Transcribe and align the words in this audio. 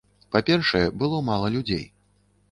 Па-першае, 0.35 0.81
было 1.03 1.19
мала 1.27 1.51
людзей. 1.57 1.83